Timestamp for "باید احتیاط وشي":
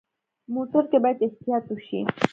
1.03-1.99